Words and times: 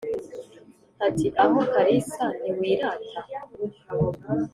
Ati: 1.07 1.27
"Aho 1.43 1.57
Kalisa 1.71 2.25
ntiwirata? 2.39 3.19